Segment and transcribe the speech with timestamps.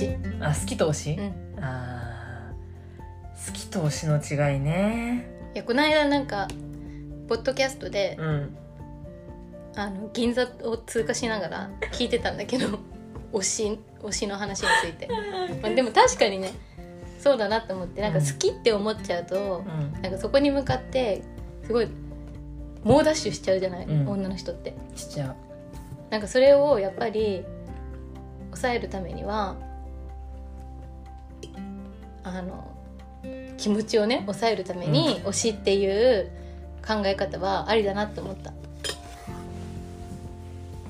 [0.00, 1.22] しあ好きと推し、う
[1.60, 1.64] ん。
[1.64, 5.26] あー好きと推しの違いね。
[5.54, 6.48] いやこの間なんか
[7.28, 8.56] ポッドキャストで、うん。
[9.76, 12.78] あの銀座を通過しながら聞いてたんだけど
[13.32, 15.08] 推し推しの話について、
[15.62, 16.50] まあ、でも確かにね
[17.18, 20.02] そうだなと思ってなんか好きって思っちゃうと、うん。
[20.02, 21.22] なんかそこに向かって
[21.64, 21.88] すごい
[22.82, 24.08] 猛ダッシュしちゃうじゃない、うん。
[24.08, 24.74] 女の人って。
[24.96, 25.36] しちゃう。
[26.10, 27.44] なんかそれをやっぱり
[28.46, 29.56] 抑えるためには
[32.30, 32.70] あの
[33.58, 36.30] 気持ちをね抑えるために推しっていう
[36.86, 38.50] 考え方はありだなって思った、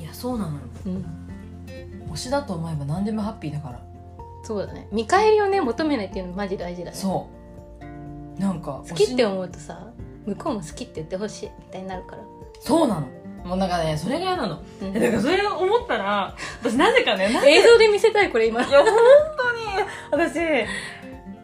[0.01, 0.61] いやそうなのよ。
[0.87, 1.05] うん、
[2.13, 3.81] 推しだと思えば何でもハッピーだから。
[4.45, 4.89] そうだね。
[4.93, 6.97] 見返りをね求めないっていうのマジ大事だね。
[6.97, 7.29] そ
[8.39, 8.41] う。
[8.41, 9.89] なんか好きって思うとさ
[10.25, 12.23] 向こうも好きって言ってほしいみたいになるから、
[12.61, 13.09] そうなの。
[13.45, 14.63] もうなんかねそれが嫌なの。
[14.81, 14.93] うん。
[14.95, 18.63] だからそれを思ったら私なぜかね映像で見せたいこれ今。
[18.65, 18.89] いや本
[19.37, 19.61] 当に。
[20.13, 20.39] 私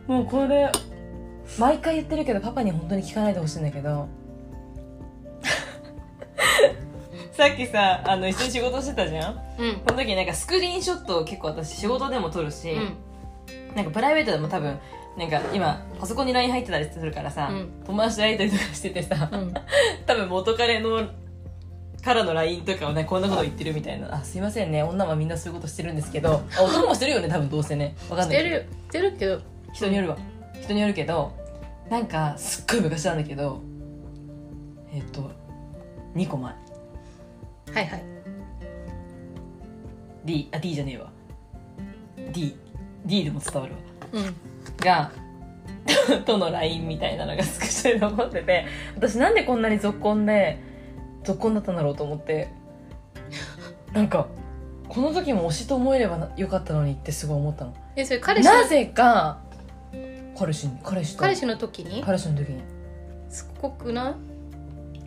[0.07, 0.71] もうこれ
[1.59, 4.09] 毎回言ってるけどパパに本当に聞かないでほしいんだけど。
[7.33, 9.41] さっきさあの一緒に仕事してたじゃん？
[9.59, 9.75] うん。
[9.87, 12.97] この時なんかスクリーンショットを結構私仕事でも撮るし、うん。
[13.75, 14.79] なんかプライベートでも多分
[15.19, 17.69] なんか今パソコンに LINE 入ってたりするからさ、うん。
[17.87, 19.55] 友達とやり取りとかしててさ、うん。
[20.07, 21.03] 多分元彼の
[22.03, 24.83] からの LINE とかをねこんなこと言ってるみたいな「あすいませんね。
[24.83, 26.43] 女はみんなそういうことしてるんですけど。
[26.57, 27.95] あ男もしてるよね多分どうせね。
[28.09, 28.49] わかんないけど。
[28.49, 28.55] してる。
[28.57, 30.17] よしてるけど人によるわ。
[30.63, 31.33] 人によるけど
[31.91, 33.61] なんかすっごい昔なんだけど
[34.91, 35.31] えっ、と
[36.15, 36.55] 2個前。
[36.55, 38.05] はいはい。
[40.25, 41.13] D あ D じゃねえわ。
[42.33, 42.57] D
[43.05, 43.79] D でも伝わるわ。
[44.13, 44.35] うん。
[44.79, 45.11] が
[46.25, 50.59] との LINE みたいなのがスクショで残ってて私なんでこんなに続婚で
[51.23, 52.49] 続婚だったんだろうと思って
[53.93, 54.27] なんか
[54.89, 57.75] この時も推しと思えればなよかったのにってすごい思ったの。
[57.95, 59.46] えそれ彼氏なぜか
[60.39, 61.23] 彼氏に彼氏と。
[61.23, 62.03] 彼氏の時に？
[62.03, 62.63] 彼氏の時に。
[63.29, 64.15] すっごくない？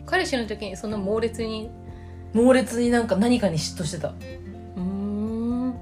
[0.06, 1.70] 彼氏の時にそんな猛烈に？
[2.32, 4.08] 猛烈になんか何かに嫉妬してた。
[4.08, 5.74] うーん。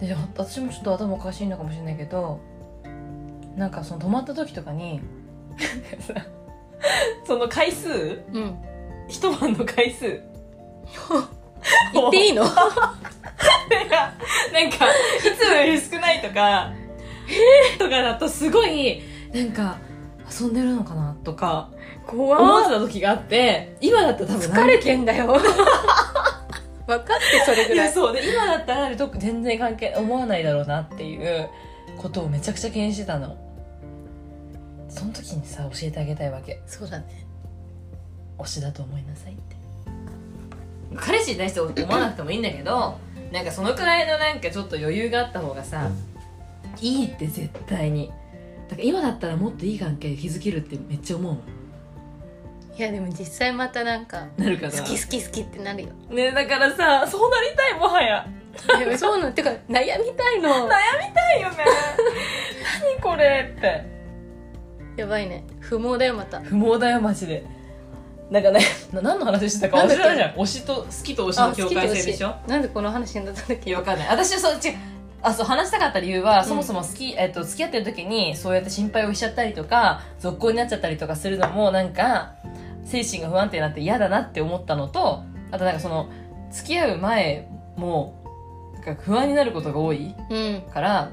[0.00, 2.40] で私もちょっと頭おかしいのかもしれないけど
[3.54, 5.02] なんかその泊まった時とかに
[7.26, 8.22] その回数？
[8.32, 8.56] うん。
[9.08, 10.06] 一晩の回数？
[11.92, 12.44] 言っていいの？
[12.44, 12.54] なん
[14.70, 14.92] か、い
[15.38, 16.72] つもより少ないとか、
[17.78, 19.02] とかだとすごい、
[19.32, 19.78] なんか、
[20.30, 21.70] 遊んでるのかなとか、
[22.06, 25.26] 怖思ってた時があって、今だったら多分疲れてんだよ
[26.86, 28.12] 分かってそれぐらいそう。
[28.12, 31.48] で、今だったら特全然関係、思わないだろうなっていう
[31.96, 33.36] ことをめちゃくちゃ気にしてたの。
[34.88, 36.60] その時にさ、教えてあげたいわけ。
[36.66, 37.26] そうだね
[38.38, 39.56] 推しだと思いなさいって。
[40.96, 42.98] 彼氏に対して思わなくてもいいんだけど、
[43.30, 45.90] なんかそのくらいのなんかちょっと余裕があった方がさ、
[46.80, 48.08] いいって絶対に。
[48.68, 51.42] だから今だったらもっといい関係築けるってめっちゃ思うもん。
[52.78, 54.72] いやでも実際またなんかなるかな。
[54.72, 58.26] 好き好き好きってなるよねだからさ、そうなりたいもはや。
[58.78, 59.56] でもそうなのてか悩
[60.02, 60.68] みたいの 悩み
[61.14, 61.56] たいよね。
[62.96, 64.00] 何これって。
[64.96, 67.44] やばいね不毛だよまた不毛だよマジで
[68.30, 68.60] なんかね
[68.92, 72.34] な何の話してたか忘れたじゃん推しと好きと推しの境界線でしょ？
[72.46, 73.74] なんでこの話になったんだっけ？
[73.74, 74.60] わかんない私はそう違う
[75.22, 82.34] あそう話したかった理由は、そもそも好き、えっと、付き合ってる時にそうやって心配をしちゃったりとか続行になっちゃったりとかするのもなんか
[82.84, 86.08] 精神が不安定になって嫌だなって思ったのとあとなんかその
[86.50, 88.20] 付き合う前も
[88.74, 90.62] なんか不安になることが多いうん。
[90.72, 91.12] から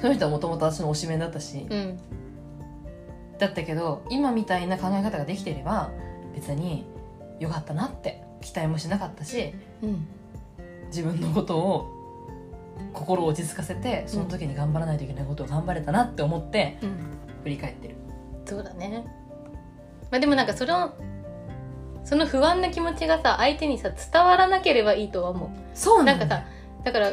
[0.00, 1.98] その人はもともと私の推しメンだったし、うん。
[3.38, 5.90] だったけど今みたいな考え方ができてれば
[6.34, 6.86] 別に
[7.40, 10.06] 良かったなって期待もしなかったしうん。
[10.86, 11.95] 自分のことを
[12.92, 16.96] 心を落ち着かせてその時に頑張らないといけないことを頑張れたなって思ってうん。
[17.42, 17.94] 振り返ってる。
[18.44, 19.04] そうだね。
[20.10, 20.94] まあでもなんかその
[22.04, 25.50] その不安な気持ちがさ相手にさ伝わらなければいいとは思う。
[25.74, 26.44] そうなんかさ
[26.84, 27.12] だから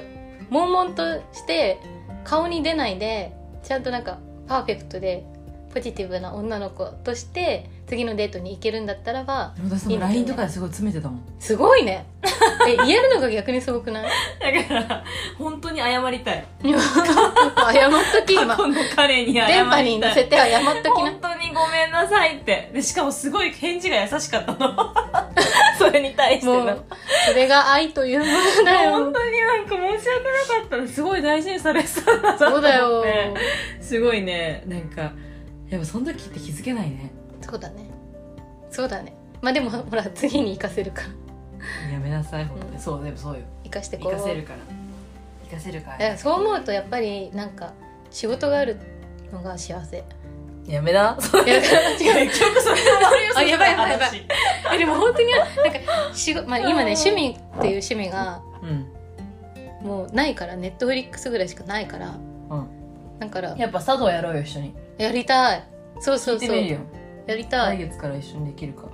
[0.50, 1.80] 悶々として
[2.24, 5.26] 顔に出ないでちゃんとなんかパーフェクトで
[5.74, 11.22] ポジティブな女の子として次のデートに行けるんだったらばでも私その LINE とかですごい詰めてたもん。
[11.40, 12.06] すごいね。
[12.68, 14.10] え言えるのが逆にすごくない？
[14.40, 15.04] だから
[15.38, 16.46] 本当に謝りたい。
[16.64, 17.92] 謝っ
[18.22, 18.56] とき今。
[18.56, 19.54] 過去の彼に謝りたい。
[19.54, 22.70] 電波に乗せて謝っときな本当にごめんなさいって。
[22.74, 24.94] でしかもすごい返事が優しかったの。
[25.78, 26.84] それに対しての。
[27.28, 28.32] それが愛というもの
[28.66, 28.92] だよ。
[28.92, 32.68] 本当になんか申し訳なかったらすごい大事にされてたんだなと思って。
[32.68, 33.36] そうだよ。
[33.82, 34.64] すごいね。
[34.68, 35.12] なんか
[35.74, 37.12] やっぱその時って気づけないね。
[37.42, 37.90] そうだね。
[38.70, 39.16] そうだね。
[39.42, 41.92] まあでもほら次に行かせるから。
[41.92, 42.46] やめなさい。
[42.46, 42.80] 本当に、うん。
[42.80, 43.42] そうでもそうよ。
[43.64, 44.12] 生かしてこう。
[44.12, 44.60] 生かせるから。
[45.50, 46.16] 生かせるから。
[46.16, 47.74] そう思うとやっぱりなんか
[48.12, 48.78] 仕事がある
[49.32, 50.04] のが幸せ。
[50.68, 51.18] やめな。
[51.44, 52.30] いや 違う。
[52.30, 53.98] 結局それはあやばいやばいやばい。
[53.98, 54.28] 話。
[54.76, 55.80] えでも本当になんか
[56.14, 59.88] 仕事、まあ、今ね趣味っていう趣味がうん。
[59.88, 62.10] もうないからネットフリックスぐらいしかないから。
[62.10, 63.20] うん。
[63.20, 65.64] だからやっぱ茶道やろうよ一緒にやりたい。
[66.00, 66.56] そうそうそう。
[66.56, 67.78] やりたい。
[67.78, 68.90] 来月から一緒にできるか。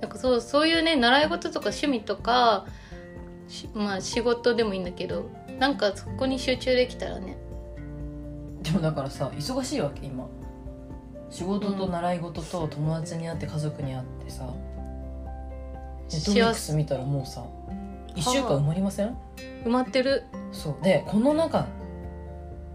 [0.00, 2.66] なんかそうそういうね習い事とか趣味とか
[3.48, 7.36] しまあ仕事でもいいんだけどなんかそこに集中できたらね。
[8.62, 10.26] でもだからさ忙しいわけ今。
[11.28, 17.44] 仕事と習い事と友達に会って家族に会ってさ、ネットフリックス見たらもうさ
[18.14, 19.16] 1週間埋まりません？
[19.64, 20.22] 埋まってる。
[20.52, 20.84] そう。
[20.84, 21.66] でこの中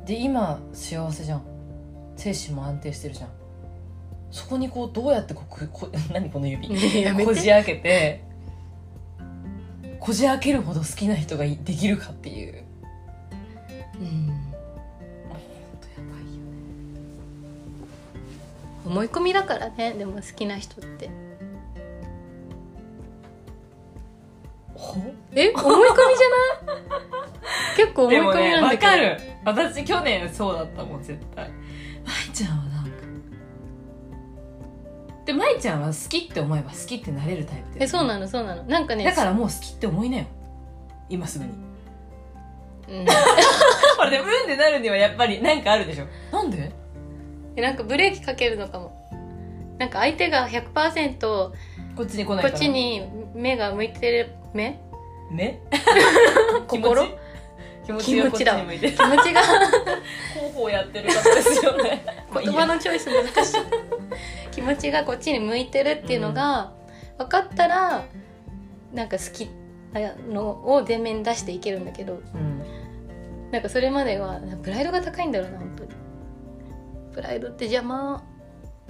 [0.06, 1.44] で今幸せじゃん
[2.18, 3.30] 精神も安定してるじゃん。
[4.32, 6.68] そこにこうどうやってこここ 何この指。
[6.70, 8.24] こじ開けて
[10.00, 12.64] こじ開けるほど好きな人がいできるかっていう。
[14.00, 14.28] うん。
[14.28, 15.38] 本
[15.82, 16.50] 当やばいよね
[18.86, 21.10] 思い込みだからねでも好きな人って。
[24.76, 25.00] ほ？
[25.34, 25.50] え？
[25.50, 27.78] 思い込みじゃない？
[27.78, 29.18] 結構思い込みなんだけど、わかる。
[29.46, 31.50] 私去年そうだったもん絶対
[35.32, 37.78] で舞ちゃんは好きって思えば好きってなれるタイプだよね。
[37.80, 38.64] えそうなのそうなの。
[38.64, 40.26] なんかねだからもう好きって思いなよ。
[41.10, 41.52] 今すぐに。
[41.52, 46.06] うん、これでうんってなるにはやっぱりなんかあるでしょ。
[46.34, 46.72] なんで？
[47.56, 48.92] えなんかブレーキかけるのかも。
[49.80, 51.54] なんか相手が100%こ
[51.96, 52.56] こっちに来ないから。
[52.56, 54.82] っちに目が向いてる目？
[55.32, 55.62] ね
[56.68, 57.06] 心？
[57.86, 58.98] 気持ちがこっちに向いてる。
[58.98, 59.42] 気持ちが。
[60.36, 62.06] 広報やってる方ですよね。
[62.44, 63.58] 言葉のチョイス難しい
[64.52, 66.74] 気持ちがこっちに向いてるっていうのが
[67.18, 68.06] 分かったら
[68.94, 69.50] なんか好き
[69.94, 72.62] なのを前面に出していけるんだけどうん。
[73.52, 75.90] なんかそれまではプライドが高いんだろうな本当に。
[77.14, 78.24] プライドって邪魔。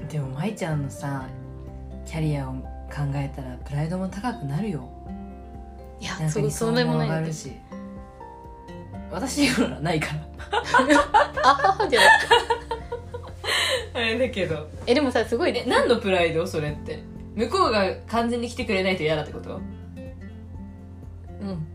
[0.09, 1.27] でも舞ちゃんのさ
[2.05, 4.89] キャリアを考えたらプライドも高くなるよ。
[5.99, 7.51] いやそそうでもないんだけど上がるし。
[9.11, 10.31] 私にはないから。
[11.43, 12.50] あははじゃなくて
[13.95, 14.67] あれだけど。
[14.87, 16.45] えでもさすごいえ何のプライド？
[16.47, 17.03] それって。
[17.35, 19.55] 向こうが完全に来てくれないと嫌だってこと？
[19.55, 19.59] う
[21.45, 21.67] ん。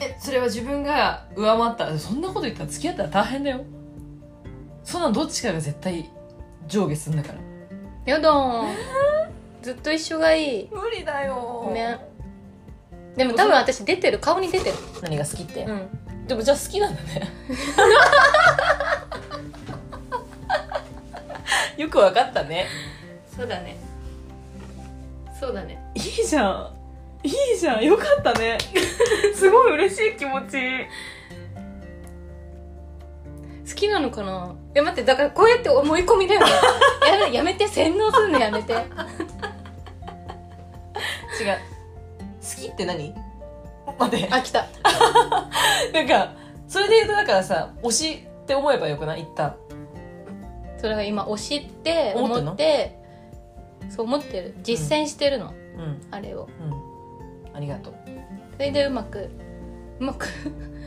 [0.00, 1.98] えそれは自分が上回った。
[1.98, 3.60] そんなこと言ったら付き合ったら大変だよ。
[4.84, 6.08] そんなんどっちかが絶対
[6.66, 7.38] 上下すんだから。
[8.12, 8.68] やだー。
[9.62, 10.68] ずっと一緒がいい。
[10.70, 11.70] 無理だよ。
[11.74, 11.98] ね
[13.16, 14.18] でも多分私出てる。
[14.20, 14.76] 顔に出てる。
[15.02, 16.26] 何が好きって、うん。
[16.28, 17.28] でもじゃあ好きなんだね
[21.78, 22.66] よくわかったね。
[23.34, 23.76] そうだね。
[25.38, 25.80] そうだね。
[25.94, 26.74] いいじゃん。
[27.22, 27.84] いいじゃん。
[27.84, 28.58] よかったね。
[29.34, 30.58] すごい嬉しい気持ち。
[33.68, 34.54] 好きなのかな？
[34.74, 36.46] え待ってだからこうやって思い込みだよね。
[37.06, 37.68] やめやめて。
[37.68, 38.72] 洗脳するのやめて。
[38.72, 38.80] 違う。
[38.80, 38.86] 好
[42.60, 43.14] きって何？
[43.98, 44.28] 待って。
[44.32, 44.66] あ来た。
[45.92, 46.32] なんか
[46.66, 49.20] それで言うとだからさ推しって思えばよくない？
[49.22, 49.54] 一旦
[50.78, 52.52] それが今推しって思ってんの？
[52.52, 52.98] 思って
[53.90, 54.54] そう思ってる。
[54.62, 56.00] 実践してるの、うん。
[56.10, 56.48] あれを。
[56.60, 57.56] うん。
[57.56, 57.94] ありがとう。
[58.54, 59.30] それでうまく
[60.00, 60.26] うまく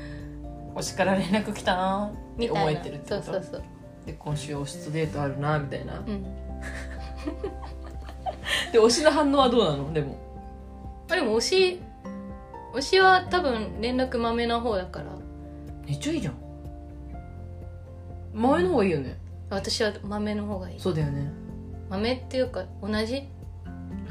[0.75, 2.11] 推しから連絡来たな。
[2.37, 2.61] みたいな。
[2.61, 3.23] 思えてるってこと？
[3.23, 3.63] そうそうそう。
[4.05, 5.99] で今週推しとデートあるなみたいな。
[5.99, 6.23] うん。
[8.71, 9.93] で推しの反応はどうなの？
[9.93, 10.15] でも。
[11.09, 11.81] あでも推し
[12.73, 15.05] 推しは多分連絡まめな方だから。
[15.85, 16.35] めっちゃいいじゃん。
[18.33, 19.17] 前の方がいいよね
[19.55, 20.79] 私はまめの方がいい。
[20.79, 21.31] そうだよね。
[21.89, 23.27] まめっていうか同じ？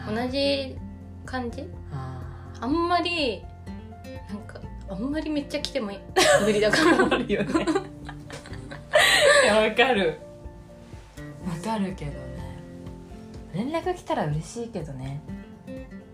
[0.07, 0.77] 同じ
[1.25, 1.69] 感じ？
[1.93, 2.21] あ
[2.61, 3.43] あんまり
[4.29, 5.99] なんかあんまりめっちゃ来てもい
[6.45, 7.07] 無理だから。
[7.17, 7.65] あるよね
[9.45, 10.19] いやわかる。
[11.49, 12.19] わかるけどね。
[13.55, 15.23] 連絡来たら嬉しいけどね。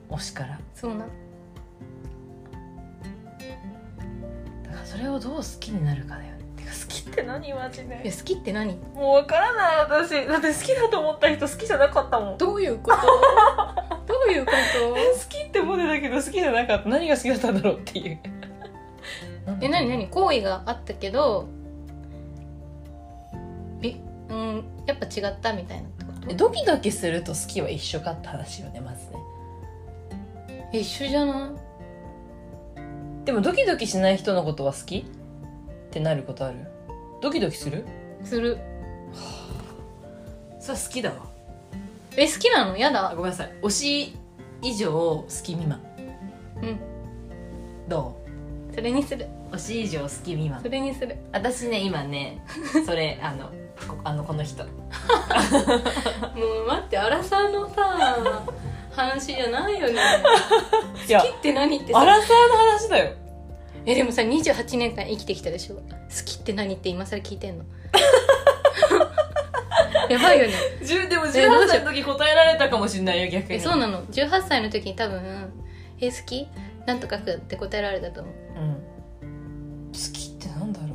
[0.09, 0.61] 推しから。
[0.75, 1.01] そうな。
[4.65, 6.36] だからそれをどう好きになるかだよね
[6.69, 8.75] 好きって何マジいやで好きって何？
[8.95, 10.27] もうわからない私。
[10.27, 12.39] だって好きだと思った人好きじゃなかったもん。
[12.39, 12.97] 好どういうこと？
[14.13, 15.29] どういうこと？
[15.29, 16.89] きって思ってたけど好きじゃなかった。
[16.89, 18.19] 何が好きだったんだろうっていう。
[19.61, 20.09] え何何？
[20.09, 21.47] 好意があったけど
[23.81, 26.31] びうんやっぱ違ったみたいなってこと？
[26.31, 29.19] えドキドキすると好きは一緒かって話よねまずね。
[30.73, 31.53] え一緒じゃな
[33.25, 35.07] でもドキドキしない人のことは好き？
[35.87, 36.59] ってなることある？
[37.23, 37.85] ドキドキする？
[38.23, 38.59] いする。
[40.61, 41.17] それは好きだわ。
[42.17, 42.77] え好きなの？
[42.77, 43.15] やあだ。
[43.15, 43.53] ごめんなさい。
[43.63, 44.17] 推し
[44.63, 45.81] 以上好き未満。
[46.63, 46.81] うん。
[47.89, 48.17] ど
[48.71, 49.27] それれにする。
[49.53, 50.61] 推し以上好き未満。
[50.61, 51.17] それにする。
[51.33, 52.45] 私ね今ね
[52.85, 53.53] それ あのこ
[54.05, 54.65] あのこの人。
[54.67, 58.45] もう待って荒さのさ
[58.91, 59.95] 話じゃないよね。
[61.07, 62.01] いや好きって何ってさ。
[62.01, 63.13] アラサーの話だよ
[63.87, 65.77] えでもさ28年間生きてきたでしょ？
[65.77, 65.83] 好
[66.25, 67.65] きって何って今更聞いてんの？
[70.11, 70.53] やばいよね。
[71.09, 73.55] でもえどうしよう18歳の時答えられたかもしれないよ逆に。
[73.57, 75.53] えそうなの？18歳の時に多分
[76.01, 76.49] 「え好き?」
[76.87, 78.35] なんとかくって答えられたと思う。
[78.35, 78.75] うん。
[79.93, 80.91] 好きってなんだろう？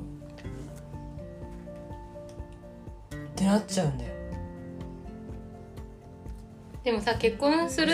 [3.16, 4.12] ってなっちゃうんだよ。
[6.84, 7.94] でもさ結婚する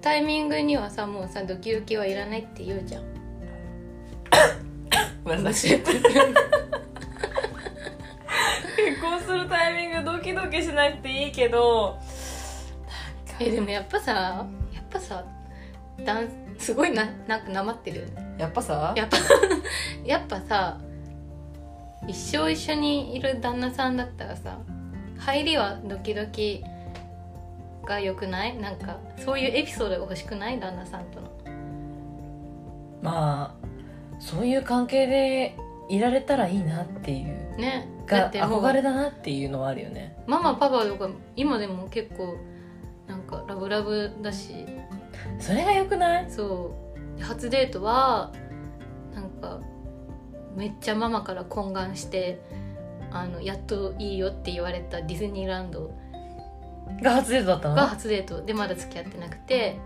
[0.00, 3.02] タイミングにはさもうさドキドキはいらないって言うじゃん
[5.32, 5.92] ごめんなさい結
[9.00, 11.98] 婚するタイミングドキドキしなくていいけど。
[13.40, 14.12] えでもやっぱさ
[14.74, 15.24] やっぱさ
[16.04, 18.08] だんすごいななんかなまってる？
[18.36, 18.92] やっぱさ？
[18.94, 19.16] やっぱ
[20.04, 20.78] やっぱさ
[22.06, 24.58] 一生一緒にいる旦那さんだったらさ
[25.18, 26.62] 入りはドキドキ
[27.86, 28.56] が良くない？
[28.58, 30.60] なんかそういうエピソードが欲しくない？
[30.60, 31.32] 旦那さんとの。
[33.00, 33.61] まあ
[34.22, 37.26] そういう関係でいられたらいいなっていう。
[37.58, 37.88] ね。
[38.06, 40.16] だが憧れだなっていうのはあるよね。
[40.26, 42.36] ママパパとか今でも結構
[43.08, 44.64] なんかラブラブだし。
[45.38, 46.30] それがよくない？
[46.30, 46.72] そ
[47.16, 47.18] う。
[47.18, 48.32] で初デートは
[49.12, 49.60] なんか
[50.56, 52.40] めっちゃママから懇願して
[53.10, 55.92] あのやっといいよって言われたディズニーランド。
[57.02, 57.74] が初デートだったの？
[57.74, 58.42] が初デート。
[58.42, 59.78] でまだ付き合ってなくて。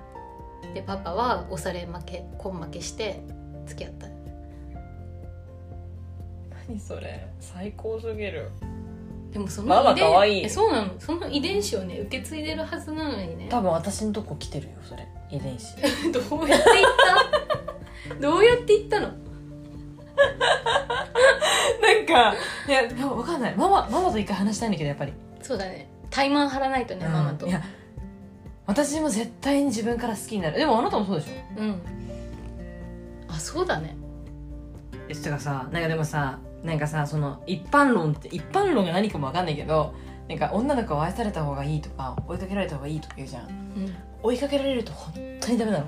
[0.74, 3.22] でパパは押され負け根負けして
[3.66, 4.08] 付き合った
[6.68, 7.26] 何それ。
[7.40, 8.50] 最高すぎる。
[9.32, 10.44] でもそのママ遺伝可愛い。
[10.44, 10.88] えそうなの？
[10.98, 13.48] その遺伝子をね受け継いでるはずなのにね。
[13.50, 15.06] 多分私のとこ来てるよそれ。
[15.30, 15.74] 遺伝子。
[16.12, 16.86] どうやって言っ
[18.10, 18.20] た？
[18.20, 19.08] どうやって言ったの？
[21.82, 22.34] なんか
[22.66, 23.54] いやでも分かんない。
[23.56, 25.12] ママママと一回話したいんだけどやっぱり。
[25.42, 25.88] そうだね。
[26.10, 27.46] 怠慢張らないとね、ママと。
[27.46, 27.62] いや
[28.64, 30.58] 私も絶対に自分から好きになる。
[30.58, 31.60] でもあなたもそうでしょ？
[31.60, 31.80] うん。
[33.28, 33.96] あそうだね。
[35.08, 39.94] えてかさなんかでもさなんかさその一般論って一般論が何かも分かんないけど
[40.28, 43.48] なんか女の子は愛された方がいいとか追いかけられた方がいいとか言うじゃん。
[43.48, 43.94] うん。
[44.24, 45.86] 追いかけられると本当にダメなの。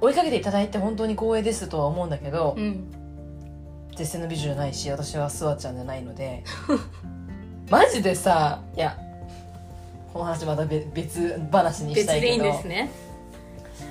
[0.00, 2.90] 追いかけていただいて本当に光栄ですとは思うんだけど、うん。
[3.94, 6.42] 絶世の美女じゃないし私はスワちゃんじゃないので。
[7.70, 8.96] マジでさいや
[10.12, 12.32] この話また別別話にしたいけど。
[12.32, 12.90] 別でいいんですね。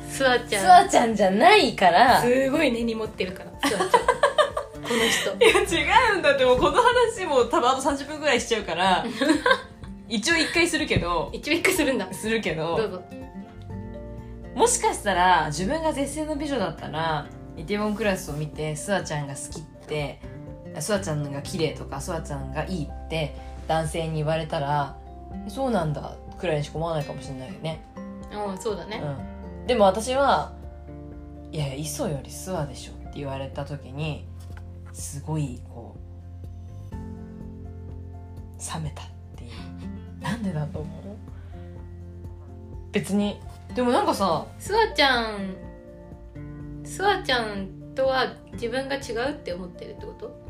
[0.09, 0.85] スワちスゃん。
[0.85, 2.21] ワちゃんじゃないから。
[2.23, 3.89] すごい根に持ってるからスワちゃん
[4.84, 5.75] この人。
[5.75, 9.06] いや違うんだってもうこの話も多分あと30分ぐらいしちゃうから
[10.10, 11.30] 一応一回するけど。
[11.34, 12.12] 一応一回するんだ。
[12.13, 12.78] するけど。
[12.78, 13.04] どうぞ。
[14.56, 20.20] もしかしたら自分が絶世の美女だったらイテウォンクラスを見てスワちゃんが好きって
[20.80, 23.36] スワちゃんが綺麗とかスワちゃんがいいって
[23.68, 24.96] 男性に言われたら
[25.48, 27.84] そうなんだくらいにしか思わないかもしれないよね、
[28.32, 29.02] うんそうだね。
[29.04, 30.54] うん、でも私は
[31.52, 34.25] いやいや磯よりスワでしょって言われた時に
[34.93, 35.95] すごいこ
[36.91, 36.95] う
[38.75, 39.51] 冷めたっていう。
[40.21, 41.17] なんでだと思う？
[42.91, 43.39] 別に。
[43.75, 45.55] でもなんかさスワちゃん
[46.83, 50.43] スワちゃんとは自分が違うって思ってるってこと？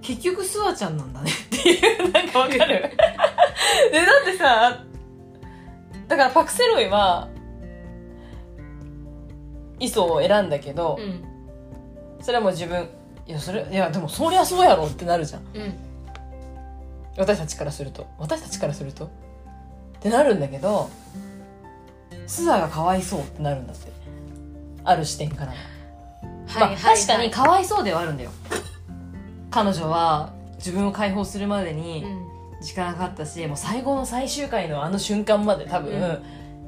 [0.00, 2.12] 結局スワちゃんなんだねっていう。
[2.12, 2.58] なんかわかる。
[2.64, 2.88] でだ
[4.22, 4.84] ってさ
[6.06, 7.28] だからパクセロイは
[9.80, 11.24] 磯を選んだけど、うん
[12.26, 12.88] それはもう自分
[13.28, 15.42] いやそれいやでもそりゃそうやろってなるじゃん。
[15.54, 15.74] うん。
[17.16, 18.08] 私たちからすると。
[18.18, 19.06] 私たちからすると。
[19.06, 19.08] っ
[20.00, 20.90] てなるんだけど
[22.26, 23.92] スワがかわいそうってなるんだって。
[24.82, 25.56] ある視点からは、
[26.58, 28.32] まあ、確かにかわいそうではあるんだよ。
[29.52, 32.26] 彼女は自分を解放するまでにうん。
[32.60, 36.22] 時間かかったし、もう最後の最終回のあの瞬間まで多分、うん。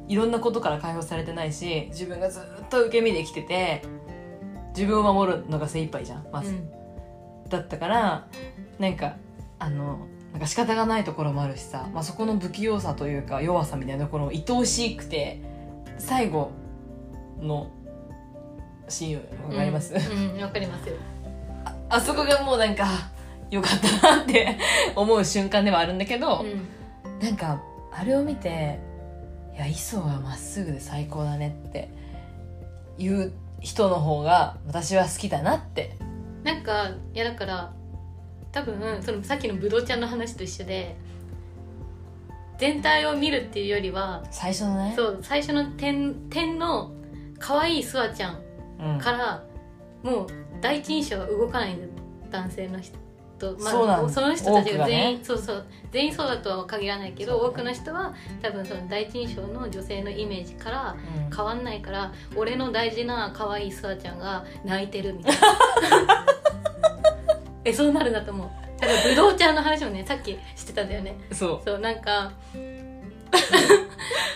[0.07, 3.83] いろんなことから解放されてないし自分がずっと受け身で生きてて
[4.79, 6.71] 自分を守るのが精一杯じゃんまず、うん。
[7.49, 8.29] だったから
[8.79, 9.17] なんか
[9.59, 15.41] あのなんか仕方がないところもあるしさ、まあ、そこの不器用さというか弱さみたいなところも愛おしくて
[15.99, 16.53] 最後
[17.41, 17.73] の
[18.89, 20.35] シーンわかります、うん。
[20.37, 20.43] うん。
[20.43, 20.95] わかりますよ。
[21.91, 22.87] あそこがもうなんか
[23.51, 24.59] よかったなって
[24.95, 27.19] 思う瞬間ではあるんだけど、うん。
[27.19, 27.61] なんか
[27.93, 28.79] あれを見て
[29.57, 31.89] 「いや磯はまっすぐで最高だね」って
[32.97, 35.97] いう人の方が私は好きだなって。
[36.45, 37.73] なんかいやだから
[38.53, 40.97] 多分そのさっきのブドウちゃんの話と一緒で
[42.59, 44.95] 全体を見るっていうよりは最初のね。
[44.97, 46.93] そう最初の点点の
[47.39, 48.41] 可愛いスワちゃん
[48.81, 48.99] うん。
[48.99, 49.45] から
[50.03, 50.27] もう
[50.61, 51.91] 第一印象は動かないんだよ
[52.31, 52.99] 男性の人、
[53.61, 54.13] まあ、そうなんだ。
[54.13, 55.65] その人たちが全員多くそうそう。
[55.91, 61.37] 全員そうだとは限らないけど、多くの人は多分その第一印象の女性のイメージからうん。
[61.37, 66.27] 変わんないから俺の大事な可愛いスワちゃんが泣いてるみたいな。
[67.65, 68.49] えそうなるんだと思う。
[68.81, 71.17] だからブドウちゃんの話もねさっきしてたんだよね。
[71.33, 72.33] そそうなんか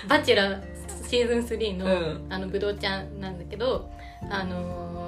[0.09, 0.63] バチェラー
[1.09, 2.27] シーズン3の、うん。
[2.29, 3.91] あのブドウちゃんなんだけど
[4.31, 5.03] あのー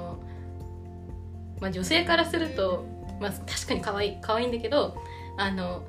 [1.61, 2.85] まあ女性からすると、
[3.19, 4.95] まあ、確かに可愛い可愛いんだけど
[5.37, 5.83] あの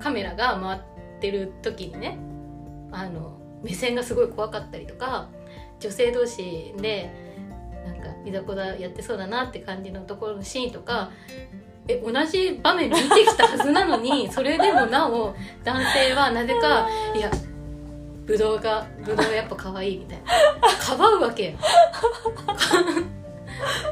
[0.00, 0.80] カメラが回っ
[1.20, 2.18] てる時にね
[2.90, 5.28] あの目線がすごい怖かったりとか
[5.78, 7.10] 女性同士で
[7.84, 11.10] なんかいざこざやってそうだなって感じのところのシーンとか
[11.88, 17.30] え同じ場面見てきたはずなのに それでもなお男性はなぜか「いや
[18.26, 20.24] ブドウがブドウやっぱ可愛いみたいな。
[20.76, 21.52] かばうわけよ。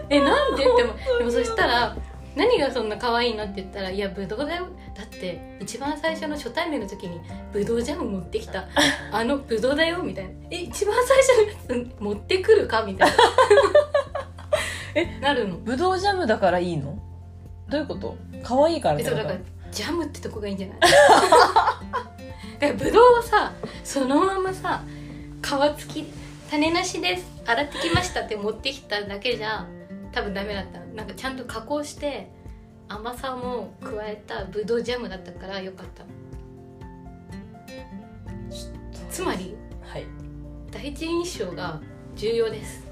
[0.09, 1.97] えなんでってもでもそしたら
[2.39, 4.67] 何がそんな可愛いのって言ったら「いやブドウだよ。
[4.95, 7.21] だって一番最初の初対面の時に
[7.53, 8.65] ブドウジャム持ってきた。
[9.13, 13.17] あのブドウだよ」みたいな「え一番最初のやつ持ってくるか?」みたいな。
[14.95, 15.57] えなるの。
[15.59, 16.99] ぶどうジャムだからいいの？
[17.69, 18.17] どういうこと？
[18.43, 19.37] 可愛いからそうだから
[19.71, 20.79] ジャムってとこがいいんじゃない？
[20.81, 21.75] だか
[22.61, 23.53] らブドウをさ
[23.85, 24.83] そのままさ
[25.43, 26.13] 皮付き
[26.51, 27.27] 種なしです。
[27.47, 29.67] 洗ってきましたって持ってきただけじゃ
[30.13, 30.81] 多分ダメだった。
[30.81, 32.31] のなんかちゃんと加工して
[32.89, 36.05] 甘さも加えたブドウジャムだったからよかった。
[36.05, 36.11] の
[39.11, 40.07] つまりはい。
[40.71, 41.81] 第一印象が
[42.15, 42.87] 重要です。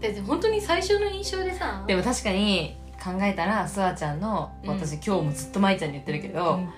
[0.00, 6.68] だって本当に最初の印象でさでも確かに考えたらスワちゃんのうん私、今日もずっと舞ちゃんに言ってるけど、うん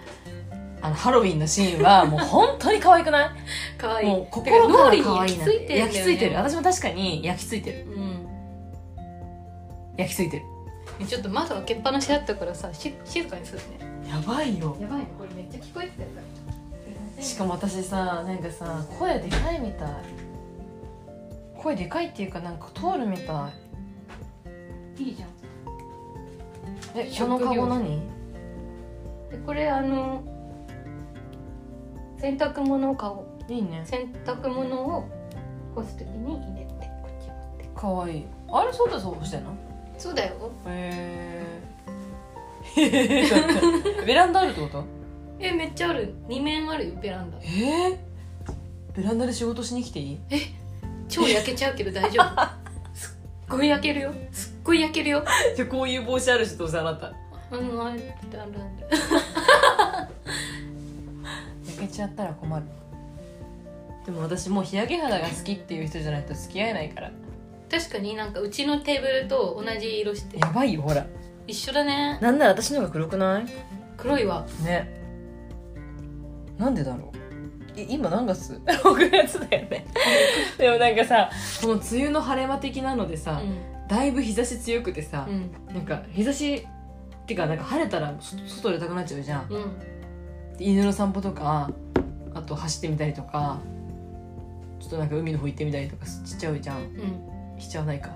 [0.84, 3.30] あのハロウィンのシーンは もう本当に可愛くない？
[3.78, 4.06] 可愛い。
[4.06, 4.98] もう心から可愛
[5.34, 5.78] いなて。
[5.78, 7.87] 焼き付いてる私も確かに焼き付いてる。
[7.87, 8.26] うん。
[9.96, 10.44] 焼き付いて
[11.00, 11.06] る。
[11.09, 13.64] ちょっと窓開けっぱなしだったからさし静かにするね。
[14.11, 14.76] やばいよ。
[14.78, 15.06] やばいね。
[15.16, 16.09] これめっちゃ聞こえてたよ。
[17.18, 19.88] しかも私さなんかさ声でかいみたい。
[21.56, 23.48] 声でかいっていうかなんか通るみた
[24.98, 25.02] い。
[25.02, 25.30] いいじゃん。
[26.94, 28.02] えこのカゴ何？
[29.30, 30.22] でこれあの
[32.24, 33.52] 洗濯物を買おう。
[33.52, 33.82] いいね。
[33.84, 35.04] 洗濯物を
[35.74, 36.70] 干す時に入れて。
[36.70, 38.24] こっち持ってかわいい。
[38.50, 39.54] あれそうだそうしてんの？
[39.98, 40.50] そうだよ。
[40.66, 41.44] へ
[42.76, 43.24] え
[44.06, 44.84] ベランダあるってこと？
[45.38, 46.14] えめっちゃある。
[46.28, 47.37] 2面あるよベランダ。
[47.38, 47.98] えー、
[48.96, 50.18] ベランダで仕事しに来ていい？
[51.10, 52.24] 超焼けちゃうけど大丈夫。
[52.96, 54.14] すっごい焼けるよ。
[54.32, 55.22] すっごい焼けるよ。
[55.54, 57.12] じゃあこういう帽子あるしどうせあなた。
[57.50, 58.50] うんあれってある。
[58.50, 59.23] んだ焼け
[61.94, 62.66] ちゃったら困る。
[64.04, 67.11] でも私もう日焼け肌が好きっていう人じゃないと付き合えないから。
[67.70, 70.38] 確かになんかうちのテーブルと同じ色して。
[70.38, 71.07] やばいよほら。
[71.46, 72.18] 一緒だね。
[72.20, 73.46] なんなら私の方が黒くない？
[73.96, 74.46] 黒いわ。
[74.64, 75.00] ね。
[76.59, 77.12] なんでだろ
[77.76, 77.80] う？
[77.80, 79.87] い今何月 ?6 月だよね。
[80.59, 81.30] でもなんかさ
[81.61, 85.33] この梅雨の晴れ間的なのでさ、うだいぶ日差し強くてさん、う
[85.72, 85.74] ん。
[85.74, 86.66] なんか日差し
[87.22, 89.46] ってかなんか晴れたらそ外出たくなっちゃうじゃん。
[89.50, 89.78] うん。
[89.80, 89.87] で
[90.58, 91.70] 犬の散歩とか
[92.34, 93.60] あと走ってみたりとか
[94.80, 96.82] ちょっとなんか海の方行ってみたりとかしちゃうじゃん。
[96.82, 97.60] うん。
[97.60, 98.10] しちゃわないか。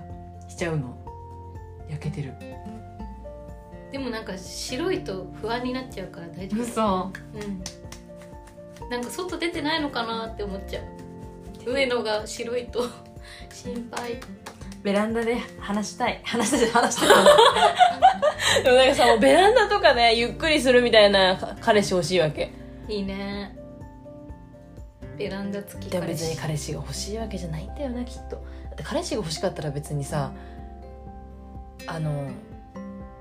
[0.47, 0.95] しちゃうの。
[1.89, 2.33] 焼けてる。
[3.91, 6.63] でもなんか白いと不安になっちゃうから大丈夫。
[6.63, 7.11] 嘘。
[8.83, 8.89] うん。
[8.89, 11.71] なんか外出てないのかなって思っちゃう。
[11.71, 12.83] 上野が白いと
[13.51, 14.19] 心配
[14.83, 16.21] ベランダで話したい。
[16.23, 22.51] 話したい話したいでもなんかさもうベランダとかでゆっくりするみたいなか彼氏欲しいわけ。
[22.87, 23.55] いいね。
[25.17, 28.37] ベランダ付きでも別に彼氏彼氏が欲しいわけじゃないんだよなきっと。
[28.37, 28.41] だ
[28.73, 30.31] って彼氏が欲しかったら別にさ
[31.85, 32.29] あの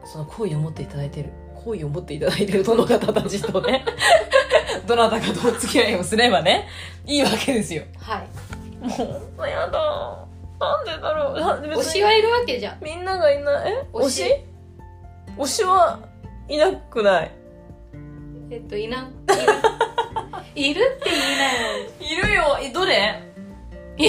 [0.04, 1.30] その好意を持っていただいてる。
[1.56, 3.84] 好意を持っていただいてるどの方たちとね
[4.86, 6.68] どなたかとお付き合いをすればね
[7.04, 7.82] いいわけですよ。
[7.98, 8.28] はい。
[8.86, 10.27] もうやだ
[10.60, 11.36] なんでだろう？
[11.80, 12.78] 推しはいるわけじゃん。
[12.84, 13.72] みんながいない？
[13.72, 13.86] え？
[13.92, 14.22] 推し？
[14.24, 14.42] 推し？
[15.38, 16.00] 推しは
[16.48, 17.30] いなくない？
[18.50, 19.10] えっといないる。
[20.70, 21.60] いるって言いなよ。
[22.00, 22.58] いるよ。
[22.60, 23.22] えどれ？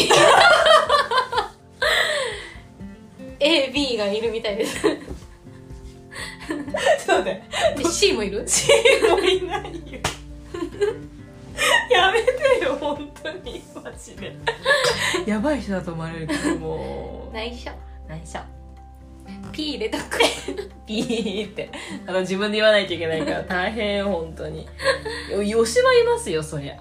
[3.39, 4.81] AB がいるみたいです。
[4.81, 4.95] ちょっ
[7.05, 7.43] と待って
[7.77, 8.43] で C もいる？
[8.45, 9.99] チームいないよ
[11.91, 13.61] やめてよ本当に。
[13.75, 14.35] マジで。
[15.25, 17.71] やばい人だと思われるけども内緒。
[17.71, 17.75] う
[18.07, 18.39] 内緒。
[19.51, 20.19] P 入れとく。
[20.85, 21.69] ピーって。
[22.07, 24.65] あの自分で言わないといけないから大変本当に。
[25.31, 26.75] よ推しはいますよそりゃ。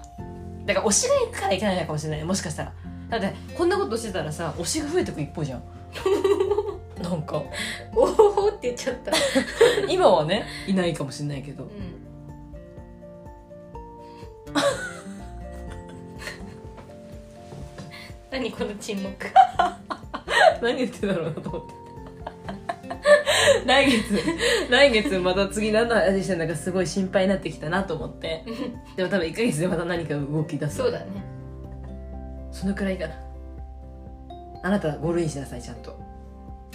[0.65, 2.23] だから推しがいくからいけないのかもしれない。
[2.23, 2.73] もしかしたら。
[3.09, 5.63] だってこんなことしてたらさ推しが増えてく一方じゃん。
[7.01, 7.41] なんか。
[7.95, 9.11] おおって言っちゃった、
[9.89, 11.63] 今はねいないかもしれないけど。
[11.63, 11.69] うん、
[18.39, 19.27] 何この沈黙。
[20.63, 21.73] 何言ってんだろうなと思って。
[23.65, 24.13] 来月
[24.71, 28.45] 来月また次何の話してんだかすごい心配になってきたなと思って。
[28.95, 30.77] でも多分1ヶ月でまた何か動き出す。
[30.77, 31.05] そうだね。
[32.53, 33.15] そのくらいかな。
[34.63, 35.99] あなたゴールインしなさいちゃんと。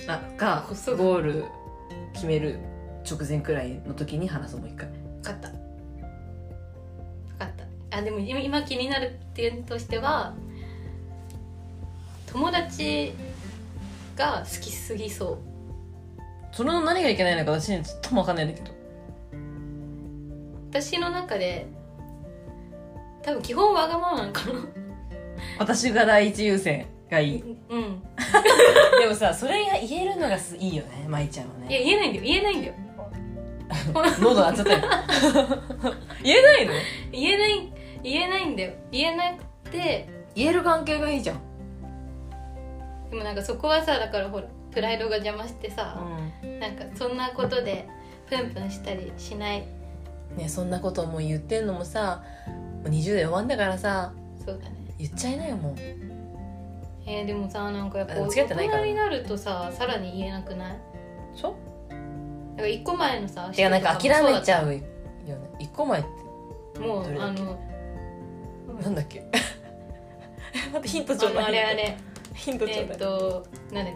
[0.07, 1.44] あかゴール
[2.12, 2.59] 決める
[3.11, 4.87] 直前くらいの時に話そうもう一回。
[4.88, 5.48] 分かった。
[5.48, 5.59] 分
[7.38, 7.48] かっ
[7.90, 7.98] た。
[7.98, 10.35] あでも今今気になる点としては
[12.35, 13.14] 友達
[14.16, 15.38] が好きすぎそう。
[16.51, 18.75] その何がいけないのか私にちょっとも分かんないんだけど。
[20.70, 21.68] 私の中で
[23.23, 24.55] 多分基本わがままなのかな。
[25.61, 27.57] 私が第一優先がいい。
[27.70, 28.03] うん。
[28.99, 32.25] でもさそれが言えるのがすいいよね舞ちゃんはいやね言えないんだよ。
[32.25, 32.75] 言えないんだよ。
[34.20, 34.81] 喉鳴っちゃったよ。
[36.25, 36.73] 言えないの？
[37.12, 38.73] 言えない言えないんだよ。
[38.90, 40.09] 言えなくて。
[40.35, 41.40] 言える関係がいいじゃん、
[43.14, 45.96] でもなんかそこはさだからほらプライドが邪魔してさ、
[46.59, 47.87] なんかそんなことで
[48.29, 49.64] プンプンしたりしない。
[50.37, 52.24] ねそんなことも言ってんのもさ
[52.83, 54.12] もう20代終わんだからさ
[54.44, 54.74] そうだね。
[54.98, 55.74] 言っちゃいなよもう。
[57.07, 60.77] えー、でもさなんかやっぱあ大人になるとささらに言えなくない？
[61.37, 61.55] そう？
[61.90, 61.96] だ
[62.57, 64.81] から一個前のさてかなんか諦めちゃううよ。
[64.81, 64.85] ね
[65.61, 66.05] 一個前っ
[66.74, 66.81] て。
[66.81, 67.57] もうあの
[68.83, 69.24] なんだっけ？
[70.72, 71.96] 待ってヒントちょあうだいのあれあれ
[72.35, 73.94] ヒントちょえっうだい、となんだっ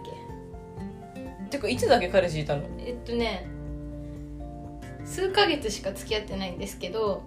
[1.50, 2.62] てかいつだけ彼氏いたの？
[2.62, 3.46] けえっとね
[5.04, 7.22] 数ヶ月しか付き合ってないんですけど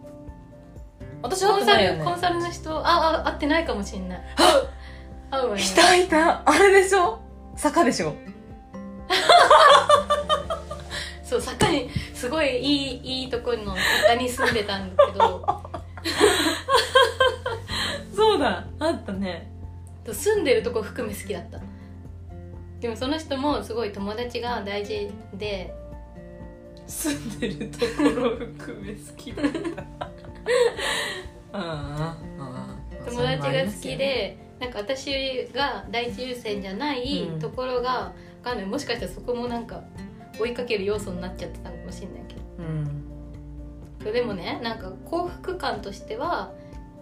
[1.21, 1.99] 私会コンサってないよね。
[1.99, 4.21] ルコンサルの人ああ会ってないかもしんない。
[5.29, 5.63] 会うわよ。
[5.63, 6.41] いたいた？
[6.49, 7.19] あれでしょ？
[7.55, 8.15] 坂でしょ？
[11.23, 13.75] そう坂にすごいいいいいところの
[14.07, 15.45] 坂に住んでたんだけど。
[18.15, 19.50] そうだあったね
[20.05, 21.59] 住んでるとこ含め好きだった。
[22.79, 25.73] でもその人もすごい友達が大事で
[26.87, 29.83] 住んでるところ含め好きだった。
[31.53, 38.65] ああ友達が好きでなんか私が第一優先じゃないうんところが、わかんない。
[38.65, 39.83] もしかしたらそこもなんか
[40.39, 42.41] 追いかける要素になっちゃってたかもしれないけど。
[42.59, 44.13] うん。
[44.13, 46.51] でもねなんか幸福感としては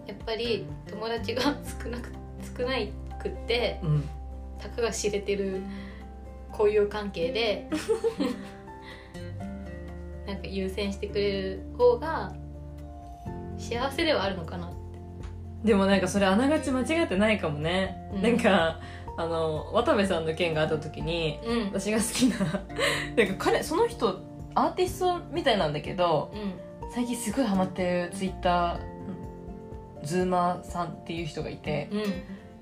[0.06, 2.10] やっぱり友達が少なく
[2.56, 4.08] 少ないくってうん。
[4.58, 5.62] たかが知れてる
[6.52, 7.66] 交友関係で
[10.26, 12.32] なんか優先してくれる方が
[13.56, 14.70] 幸せではあるのかな
[15.64, 18.22] でもなんかそれあながち間違ってないかもね、うん。
[18.22, 18.80] なんか
[19.16, 21.64] あの渡部さんの件があった時にうん。
[21.66, 22.36] 私が好きな
[23.16, 24.20] なんか彼その人
[24.54, 26.52] アーティストみたいなんだけどうん。
[26.92, 28.80] 最近すごいハマってるツイッター
[30.04, 32.02] ズーマーさんっていう人がいてうん。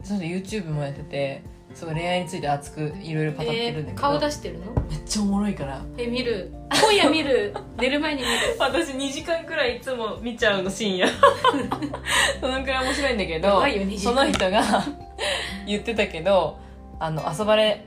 [0.04, 0.28] その人
[0.60, 1.42] YouTube もやってて
[1.74, 4.72] すごい恋愛について熱くいろいろ語ってえるんだけど、ー顔出してるの？
[4.88, 5.82] めっちゃおもろいから。
[5.98, 6.52] え見る。
[6.70, 7.54] 今夜見る。
[7.78, 8.32] 寝る前に見る。
[8.58, 11.06] 私2時間くらいいつも見ちゃうの深夜。
[12.40, 14.62] そのくらい面白いんだけどやばいよ2時そ間の人が
[15.66, 16.58] 言ってたけど
[16.98, 17.84] あの遊ばれ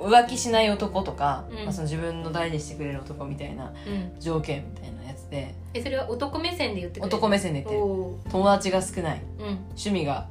[0.00, 1.64] 浮気しない男とか、うん。
[1.64, 4.20] まあ、その自分の大事にしてくれる男みたいなうん。
[4.20, 5.54] 条件みたいなやつで。
[5.74, 7.16] えそれは男目線で言ってくれる？
[7.16, 7.82] 男目線で言ってる。
[8.30, 9.20] 友達が少ない。
[9.38, 9.46] うん。
[9.46, 10.28] 趣味が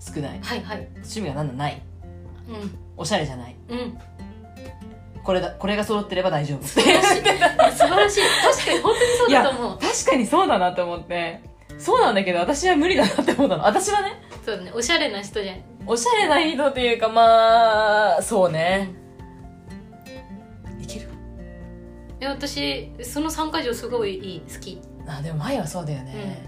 [0.00, 0.40] 少ない。
[0.40, 0.88] はいはい。
[0.94, 1.80] 趣味がなんだない。
[2.48, 2.78] うん。
[2.96, 3.54] おしゃれじゃない。
[3.68, 3.98] うん。
[5.22, 6.66] これだこれが揃ってれば大丈夫。
[6.66, 7.16] 素晴らしい。
[7.16, 8.20] 素晴らしい。
[8.42, 9.78] 確かに本当にそうだと思う。
[9.78, 11.40] 確かにそうだなと思って。
[11.78, 13.64] そうなんだけど私は無理だなって思ったの。
[13.64, 14.72] 私はねそうだね。
[14.74, 15.60] おしゃれな人じゃん。
[15.86, 18.92] おしゃれな人っていうかまあそうね
[22.20, 24.80] え私その3か条すごいいい好き。
[25.06, 26.46] あでも前はそうだよね、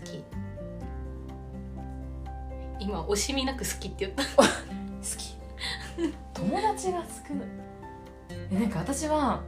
[0.00, 0.24] 好き。
[2.78, 4.22] 今惜しみなく好きって言った。
[4.24, 4.42] 好
[5.18, 5.36] き。
[6.34, 7.46] 友達が少ない。
[8.50, 9.42] えなんか私は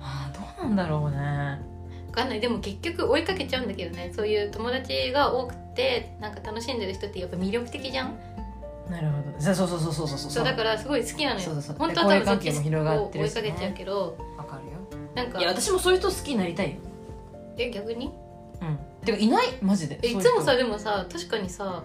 [0.00, 1.60] あどうなんだろうね。
[2.08, 2.40] 分かんない。
[2.40, 4.12] でも結局追いかけちゃうんだけどね。
[4.14, 8.33] そういう友達が多くてなんか楽しんでる人ってやっぱ魅力的じゃん
[8.90, 9.40] なるほど。
[9.40, 10.30] そうそうそうそうそうそう。
[10.30, 11.44] そうだからすごい好きなのよ。
[11.44, 11.76] そうそうそう。
[11.78, 13.40] 本当は多分関係も広がってるしね。
[13.40, 14.16] を追いかけちゃうけど。
[14.36, 14.72] わかるよ。
[15.14, 15.38] なんか。
[15.38, 16.76] いや私もそういう人好きになりたいよ。
[17.56, 18.06] え逆に？
[18.60, 18.78] うん。
[19.04, 19.46] てかいない？
[19.62, 19.98] マジで。
[20.02, 21.82] えいつもさでもさ確かにさ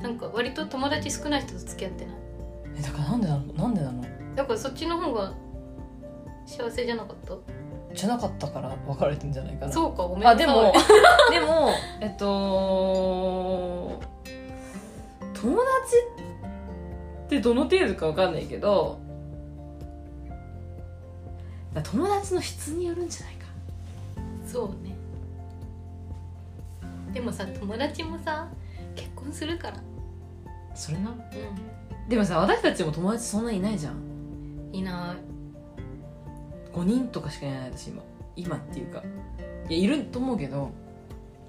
[0.00, 2.14] なんか割と友達少ない人と付き合ってない？
[2.78, 3.52] えだからなんでなの？
[3.52, 4.02] なんでなの？
[4.34, 5.32] だからそっちの方が
[6.46, 7.34] 幸せじゃなかった？
[7.94, 9.72] じゃなかったから別れてんじゃないかな。
[9.72, 10.34] そうかごめんなさい。
[10.34, 10.72] あでも
[11.30, 13.91] でもえっと
[15.42, 15.66] 友達
[17.26, 19.00] ってどの程度かわかんないけど
[21.74, 23.46] だ友達の質によるんじゃないか。
[24.46, 24.94] そうね。
[27.12, 28.46] でもさ友達もさ
[28.94, 29.82] 結婚するから。
[30.74, 31.10] それな？
[31.10, 31.14] う
[32.08, 33.94] でもさ私たちも友達そんなにいないじゃん。
[33.94, 35.16] んいな
[36.72, 36.76] い。
[36.76, 38.02] 5人とかしかいない私今。
[38.36, 39.02] 今っていうか。
[39.68, 40.70] いやいると思うけど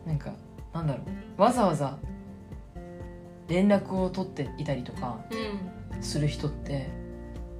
[0.05, 0.33] なんか
[0.73, 1.03] なんだろ
[1.37, 1.41] う。
[1.41, 1.97] わざわざ
[3.47, 6.03] 連絡を取っていたりとかうん。
[6.03, 6.89] する人って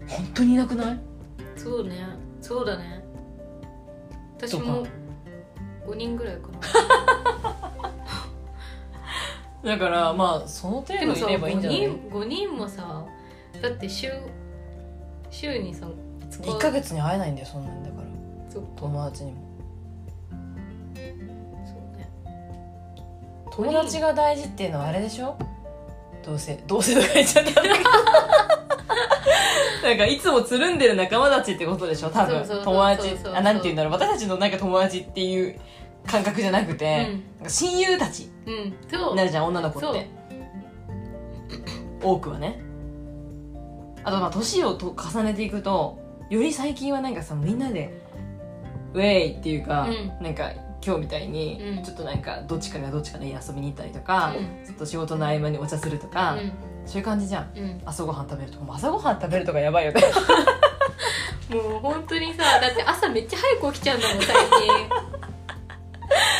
[0.07, 0.99] 本当にいなくない？
[1.55, 1.95] そうね。
[2.41, 3.03] そうだね。
[4.37, 4.89] 私ともか。
[5.87, 6.59] 5人ぐらいかな。
[9.71, 13.05] だからまあその程度いればいいんじゃない？5人 ,5 人もさ
[13.61, 14.09] だって週
[15.29, 15.87] 週にさ
[16.29, 18.03] 1ヶ月に会えないんだよそんなんだから。
[18.75, 19.37] 友達にも。
[20.95, 22.09] そうね。
[23.51, 25.37] 友達が大事っていうのはあれでしょ？
[26.23, 27.61] どうせどうせとか言っちゃった
[29.83, 32.41] なんかいつもつるんでる仲間たちってことでしょ多分。
[32.63, 33.93] 友達あなんて言うんだろう。
[33.93, 35.59] 私たちのなんか友達っていう
[36.07, 37.49] 感覚じゃなくて、うん。
[37.49, 38.73] 親友たちうん。
[38.89, 39.15] そう。
[39.15, 40.09] なるじゃん女の子って。
[42.01, 42.61] 多くはね。
[44.05, 45.97] あとまあ年をと重ねていくと
[46.29, 48.01] より最近はなんかさみんなで
[48.93, 49.87] ウェイっていうか、
[50.19, 50.51] うなんか
[50.85, 51.83] 今日みたいに、うん。
[51.83, 54.65] ちょっとなんかどっちかがどっちかで遊びに行ったりとか、うん。
[54.65, 56.37] ちょっと仕事の合間にお茶するとか、
[56.85, 57.51] そういう感じじゃん。
[57.55, 57.63] うん。
[57.63, 60.01] うん朝ごはん食べるとか朝ごはん食べるとかやばいよね。
[61.49, 64.43] もう本当にさだって朝めっちゃ早く起きちゃうんだもん最近。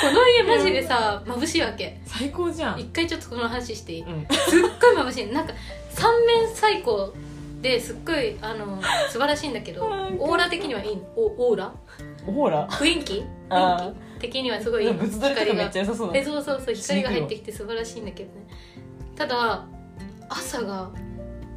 [0.04, 2.00] この家マジでさ眩しいわけ。
[2.06, 2.80] 最高じゃん。
[2.80, 4.02] 一回ちょっとこの話していい？
[4.02, 4.28] うん。
[4.30, 4.68] すっご
[5.02, 5.28] い眩しい。
[5.32, 5.54] なんか
[5.90, 7.14] 三面最高
[7.62, 11.72] ですっごいあの素晴らしいんだけど うんオーラ的にはいいおオーラ？
[12.26, 13.24] ほら雰囲気？
[13.50, 14.13] あ雰囲気？
[14.24, 18.48] 的にはすごいとかめっちゃ良さそうえそうそうそう光が入ってきて素晴らしいんだけどね。
[19.18, 19.66] ただ
[20.30, 20.90] 朝が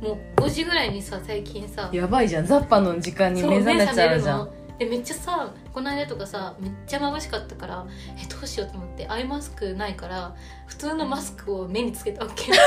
[0.03, 4.51] もう5時ぐらいにさ最近さやばいじゃんザッパの時間に目覚めちゃうじゃん。
[4.79, 7.87] めっちゃさこの間とかさめっちゃ眩しかったから
[8.21, 10.35] えどうしようと思ってアイマスクないから
[10.67, 12.53] 普通のマスクを目につけたわけ。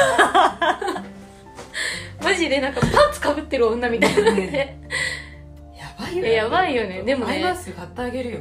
[2.23, 4.77] マジでなんかパンツかぶってる女みたいになって
[5.77, 7.03] やばいよえやばいよね。
[7.03, 8.39] でもねアイマスク買ってあげるよ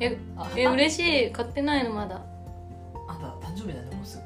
[0.00, 1.32] えあえ嬉しい。
[1.32, 2.22] 買ってないのまだ。
[3.08, 4.22] あんた誕生日だねもうすぐ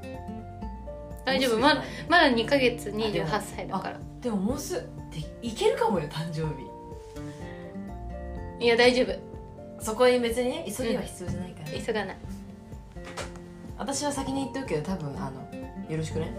[1.24, 1.58] 大丈夫。
[1.58, 4.00] まだまだ2ヶ月28歳だから。
[4.20, 4.80] でももうすぐ
[5.10, 6.66] でいけるかもよ誕生日。
[8.64, 9.14] いや大丈夫。
[9.80, 12.16] そこに別にね急ぎは必要じゃないから、急がない。
[13.78, 15.40] 私は先に言っておくけど多分あの
[15.90, 16.32] よろしくね。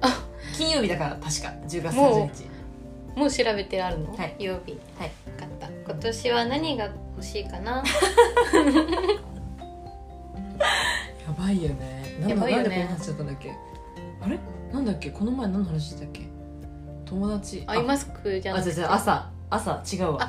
[0.00, 0.20] あ。
[0.56, 1.48] 金曜日だから確か。
[1.66, 2.44] 10月も30日。
[3.18, 4.36] もう調べてあるの、はい。
[4.38, 4.78] 曜日。
[4.98, 5.10] はい
[5.86, 6.84] 今年は何が
[7.16, 7.82] 欲しいかな？
[11.26, 12.16] やばいよね。
[12.20, 12.64] なんだやばいよね。
[12.64, 13.52] なんでこの話しちゃったんだっけ？
[14.22, 14.38] あれ？
[14.72, 15.10] なんだっけ？
[15.10, 16.28] この前何の話してたっけ？
[17.04, 17.64] 友達。
[17.66, 19.30] アイマスクじゃあ違うなくて違う朝。
[19.50, 20.18] 朝違うわ。
[20.22, 20.28] あ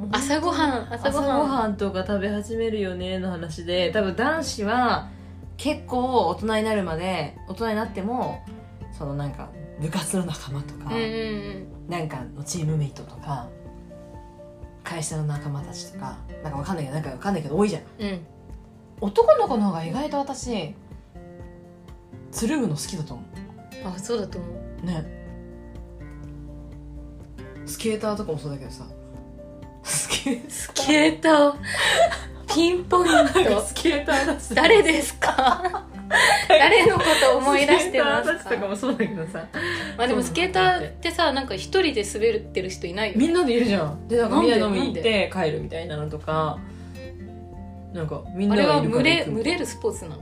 [0.00, 1.48] もう朝ごはん朝朝ごごはん。
[1.50, 5.08] はんとか食べ始めるよねの話で多分男子は
[5.56, 8.42] 結構大人になるまで大人になっても
[8.92, 9.48] そのなんか
[9.80, 11.66] 部活の仲間とか、うんうん。
[11.88, 13.48] なんかのチームメイトとか
[14.86, 17.82] 会社の仲間たちとかなんかわかんないけどなんかわかんないけど多いじゃん。
[17.98, 18.08] うん。
[18.08, 18.26] うん
[18.98, 20.74] 男の子の方が意外と私
[22.32, 23.22] つるむの好きだと思
[23.84, 24.52] あそうだと思う。
[24.84, 25.04] うね。
[27.66, 28.84] スケーターとかもそうだけどさ。
[29.82, 31.54] スケスケーター。
[32.48, 33.60] ピンポイント。
[33.60, 34.54] スケーターだし。
[34.54, 35.84] 誰ですか？
[36.48, 39.46] 誰のこと思い出してますスケーターたちとかかもそうだけどさ。
[39.96, 44.08] まあでもスケーターってさなんか一人で滑ってる人いないよみんなでいるじゃん。
[44.08, 46.58] でなんかみんな飲みに行って帰るみたいなのとか。
[47.92, 50.16] なんかみんあれはいるか群れ群れるスポーツなの？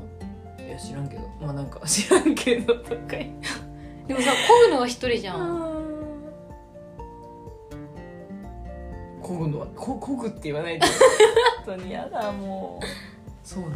[0.64, 1.22] いや知らんけど。
[1.40, 3.18] まあなんか知らんけどとか言って
[4.06, 5.74] でもさ漕ぐのは一人じゃん。
[9.20, 10.86] こぐのはここぐって言わないで
[11.66, 11.92] 本当に。
[11.92, 12.86] やだもう。
[13.42, 13.68] そうね。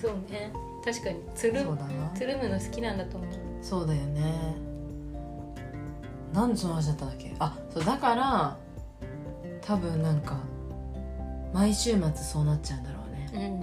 [0.00, 0.52] そうね
[0.86, 3.30] 確かにつるそうだなつるむの好きなんだと思う。
[3.60, 4.54] そうだよね。
[6.32, 7.34] なんでその話だったんだっけ？
[7.40, 8.56] あそうだから
[9.62, 10.38] 多分なんか
[11.52, 13.00] 毎週末そうなっちゃうんだろ
[13.32, 13.58] うね。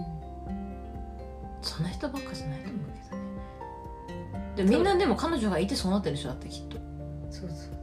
[0.50, 1.62] うん。
[1.62, 4.54] そんな人ばっかじゃないと思うけどね。
[4.58, 6.78] でみんなでも彼女がいてそうなってる人だってきっと。
[7.32, 7.74] そうそう。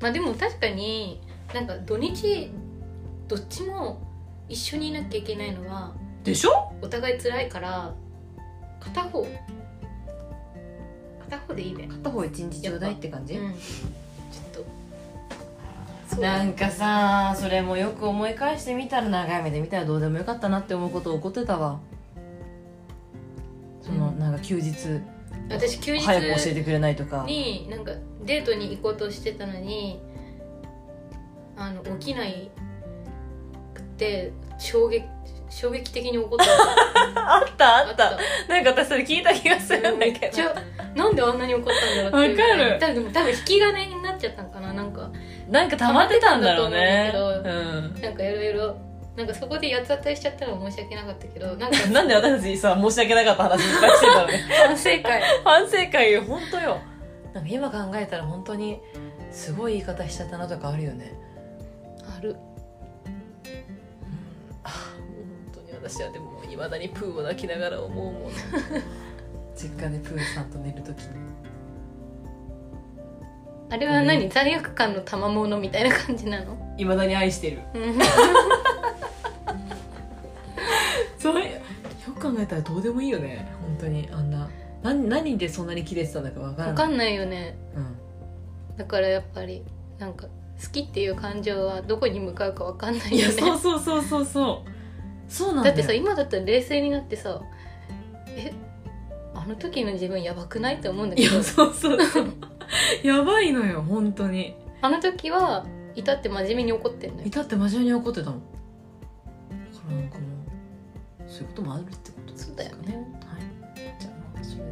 [0.00, 1.22] まあでも確かに
[1.54, 2.52] なんか土日
[3.28, 4.06] どっちも
[4.50, 6.72] 一緒にいなきゃいけないのはでしょ？
[6.80, 7.94] お互い辛いから
[8.80, 9.26] 片方。
[11.20, 11.86] 片方でいいね。
[11.88, 13.52] 片方一日ちょうだいって感じ、うん。
[13.52, 14.64] ちょっ
[16.10, 16.20] と。
[16.20, 21.80] なんかさそれもよく思い返してみたら長い目で見たらどうでもよかったなって思うこと起こってたわ。
[23.82, 24.18] その、うん。
[24.18, 25.00] なんか休日。
[25.50, 27.24] 私休日早く教えてくれないとか。
[27.26, 27.92] になんか
[28.24, 30.00] デートに行こうとしてたのに
[31.56, 32.50] あの起きない
[33.74, 35.04] くて衝撃
[35.50, 36.44] 衝撃的に怒 った。
[37.36, 38.18] あったあった。
[38.48, 40.38] なんか私それ聞いた気がするんだめけど
[40.94, 42.78] なんであんなに怒ったんだろうっていうわかる。
[42.80, 45.10] 多分多分引き金になっちゃったんかななんか。
[45.48, 47.12] なんか溜まってたんだろうね。
[47.14, 48.76] うんなんかいろいろ
[49.16, 51.86] なんかそこで八つ当たりしちゃったら申し訳なかったけどなんか。
[51.88, 54.44] なんで私たちさ申し訳なかった話いっぱいしてたのね。
[54.66, 55.22] 反省会。
[55.44, 56.78] 反省会よ本当よ。
[57.32, 58.80] なんか今考えたら本当に
[59.30, 61.12] すごい言い方しちゃったなとかあるよね。
[62.16, 62.36] ある
[65.88, 68.32] 私はでもいまだにプーを泣きながら思うもん
[69.54, 71.08] 実家でプーさんと寝るときに。
[73.70, 76.56] あれは何、罪悪感の賜物みたいな感じなの？
[76.78, 77.60] いまだに愛してる。
[77.74, 77.98] うん。
[81.18, 81.48] そうよ
[82.18, 83.46] く考えたらどうでもいいよね。
[83.60, 84.08] 本当に。
[84.12, 84.48] あんな
[84.82, 87.56] 何何でそんなにキレてたんだかわからない分かんないよね。
[87.76, 88.76] うん。
[88.76, 89.64] だからやっぱり
[89.98, 90.26] なんか
[90.62, 94.73] 好きっていう感情はどこに向かうか分かんないいやよねそうそうそうそうそう
[95.34, 95.76] そうなんだよ。
[95.76, 97.42] だってさ今だったら冷静になってさ
[98.28, 98.52] え
[99.34, 101.36] あの時の自分やばくないって思うんだいけど。
[101.36, 102.32] やそうそうそう。
[103.02, 104.54] やばいのよ本当に。
[104.80, 105.66] あの時は
[105.96, 107.26] いたって真面目に怒ってんのよ。
[107.26, 108.40] いたって真面目に怒ってたもん。
[108.40, 112.94] だからなんかもうそういうこともあるってことですそうだよね。
[113.26, 114.00] はい。
[114.00, 114.70] じゃあそれで。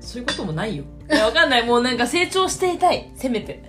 [0.00, 0.84] そういうこともないよ。
[1.10, 1.66] いやわかんない。
[1.66, 3.10] もうなんか成長していたい。
[3.16, 3.62] せめて、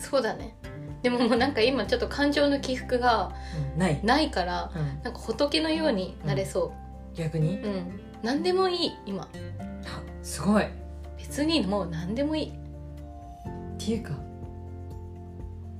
[0.00, 0.54] そうだね
[1.02, 3.32] でももうなんか今ちょっと感情の起伏が
[3.74, 6.72] うん、ない、ないからうん、なんか仏のようになれそ
[7.14, 7.58] 逆に？
[7.60, 9.22] ううん、何でもいい今。
[9.22, 9.28] あ
[10.22, 10.64] すごい。
[10.64, 10.66] っ
[11.18, 12.52] 別にもう何でもいい。
[13.78, 14.10] ていうか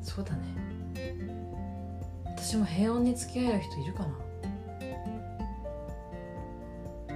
[0.03, 0.39] そうだね。
[2.37, 4.09] 私も平穏に付き合える人いるかな。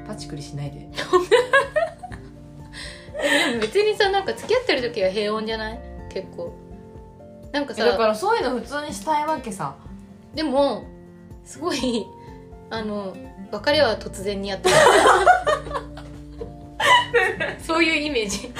[0.07, 0.81] パチクリしないで。
[3.51, 5.79] でも別にさなんか付き合ってる時は平穏じゃない？
[6.13, 6.53] 結構
[7.55, 9.77] なんかさだからそういうの普通にしたいわけさ。
[10.35, 10.85] でも
[11.45, 12.05] すごい
[12.69, 13.17] あの
[13.53, 14.75] 別れは突然にやってる。
[17.65, 18.53] そういうイメージ。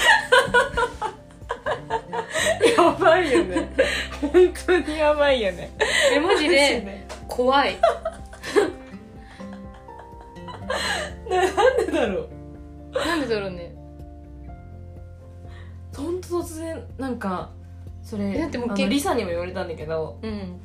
[2.77, 3.69] やばいよね。
[4.21, 4.31] 本
[4.65, 5.73] 当にやばいよね。
[6.13, 7.77] えマジで 怖い。
[11.29, 12.29] なんでだろう。
[12.95, 13.75] なんでだろうね。
[15.97, 17.51] 本当突然なんか
[18.05, 20.19] それだってもうけあのリサにも言われたんだけど。
[20.23, 20.61] うん。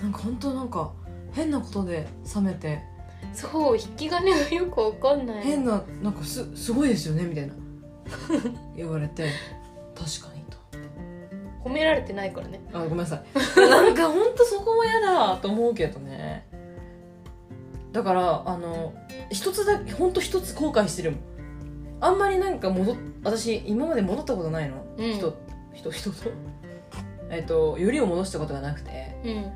[0.00, 0.92] なんか本当なんか
[1.32, 2.80] 変なことで冷めて。
[3.32, 5.42] そう引き金がよくわかんない。
[5.42, 7.54] 変ななんかすすごいですよねみたいな。
[8.76, 9.28] 言われて。
[9.94, 10.56] 確かにと。
[11.68, 12.60] 褒められてないからね。
[12.72, 13.20] あごめんなさい。
[13.58, 16.46] なんか本当そこも嫌だと思うけどね。
[17.92, 18.92] だからあの
[19.30, 21.20] 一つだけ本当一つ後悔してるもん。
[22.00, 25.12] あんまりなんか戻っ私今まで戻ったことないの、うん。
[25.12, 25.34] 人
[25.74, 26.30] 人人と。
[27.30, 29.16] えっとよりを戻したことがなくて。
[29.24, 29.52] うん。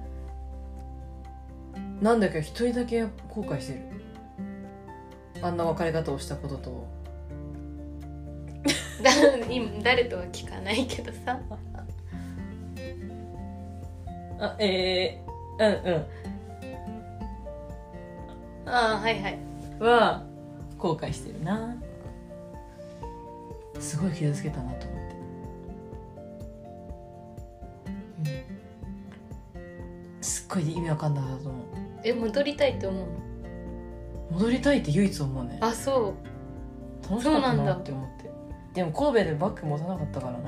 [2.03, 3.81] なんだか一人だけ後悔してる。
[5.43, 6.87] あんな別れ方をしたことと。
[9.03, 9.11] だ
[9.49, 11.41] 今誰とは聞かないけどさ。
[14.41, 16.07] あえー、うんうん。
[18.69, 19.39] ああはいはい。
[19.81, 20.25] は
[20.77, 21.77] 後悔してるな。
[23.81, 24.98] すごい傷つけたなと思って、う
[30.21, 31.63] すっごい意味わかんなかったと思う。
[32.05, 33.07] え戻りたいって思うの？
[34.39, 35.59] 戻りたいって唯一思うね。
[35.61, 36.15] あそ
[37.09, 37.93] 楽しかったそうなんだなって。
[37.93, 38.31] 思って
[38.75, 40.39] でも神戸でバッグ持たなかったからな。
[40.39, 40.43] う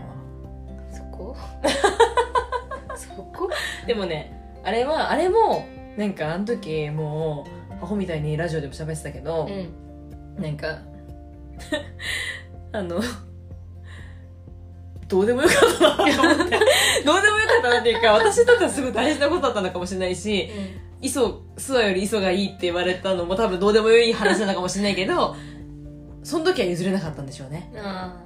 [0.95, 1.37] そこ？
[2.97, 3.49] そこ？
[3.87, 5.65] でもねあれはあれも
[5.97, 7.47] なんかあの時も
[7.81, 10.43] うアホみたいにラジオでも喋ってたけど、うん。
[10.43, 10.79] なんか
[12.73, 13.01] あの
[15.09, 16.61] どうでもよかったなって思って
[17.81, 20.51] なっていうか私にとってはすごい大事なことだったのかもしれないし
[21.01, 25.35] 磯諏訪より磯がいいって言われたのも多分どうでもいい話なのかもしれないけど
[26.23, 27.71] その時は譲れなかったんでしょうね。
[27.73, 27.81] うん。
[27.81, 28.21] あ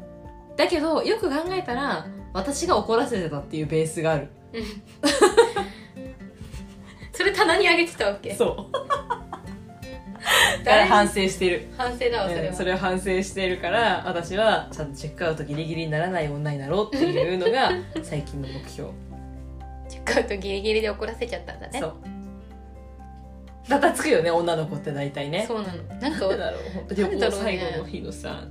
[0.56, 4.28] だけどよく考えたら私が怒らせてたっていうベースがある。
[4.52, 4.64] ーうん。
[7.12, 8.34] それ棚にあげてたわけ。
[8.34, 8.72] そう。
[8.72, 11.68] だから誰反省してる。
[11.76, 17.70] 反省だわそれは、うんそれを反省してるから私はちゃんとチェックアウトギリギリにならない女になろうっていうのが
[18.02, 18.90] 最近の目標
[20.04, 21.80] チェックアウトギリギリで怒らせちゃったんだね。
[21.80, 21.94] そう。
[23.68, 25.44] だたつくよね女の子って大体ね。
[25.46, 25.82] そうなの。
[26.00, 27.58] なんかなだろう本当旅行なんだろうね。
[27.60, 28.44] 最後の日のさ。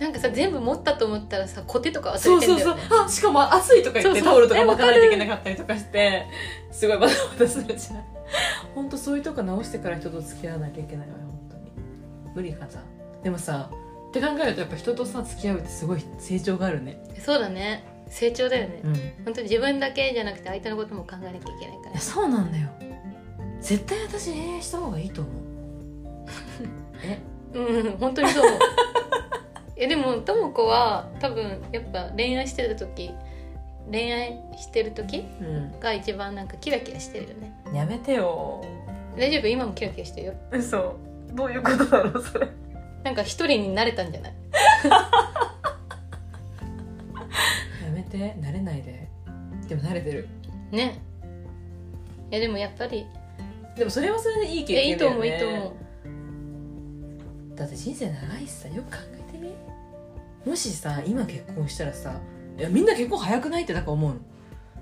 [0.00, 2.74] なんかさ全部持ったと思ったらさコテとか忘そうそうそう。
[2.74, 4.24] れてんだよねあしかも暑いとか言ってそうそう。
[4.24, 6.26] タオルとかえ巻かないといけなかったりとかして。
[6.70, 8.04] すごいバタバタするじゃん。
[8.74, 11.72] 本当そういうとこ直してから人と付き合わなきゃいけないわよ本当に。
[12.34, 12.80] 無理かさ
[13.22, 13.70] でもさ
[14.08, 17.02] って考えるとやっぱ人とさ付き合うってすごい成長があるね。
[17.24, 18.94] そうだね成長だよね、うん。
[19.24, 21.98] 本当に自分だけじゃなくて相手のことも考えなきゃいけないから。
[22.00, 22.68] そうなんだよ。
[23.60, 25.34] 絶対私恋愛した方がいいと思う。
[27.04, 27.18] え？
[27.54, 28.50] うん本当にそう
[29.76, 33.10] えでもとも子は多分やっぱ恋愛してる時
[33.90, 35.80] 恋愛してる時うん。
[35.80, 37.52] が一番なんかキラキラしてるよね。
[37.74, 38.62] やめてよ。
[39.18, 39.48] 大丈夫？
[39.48, 40.34] 今もキラキラしてるよ。
[40.52, 40.94] 嘘。
[41.32, 42.46] どういうことだろうそれ。
[43.02, 44.34] なんか一人になれたんじゃない？
[48.18, 49.08] て慣れないで。
[49.68, 50.28] でも慣れてる。
[50.70, 51.00] ね。
[52.30, 53.06] いやでもやっぱり。
[53.76, 55.76] でもそれはそれでいいいやいいと思う経験だよねいいと思
[57.54, 57.56] う。
[57.56, 59.50] だって人生長いしさよく考えてみ。
[60.46, 62.20] もしさ今結婚したらさ
[62.56, 64.20] いやみんな結婚早くないってだから思うの。